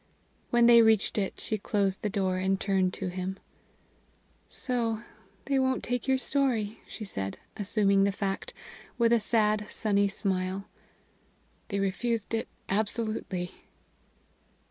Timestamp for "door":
2.09-2.37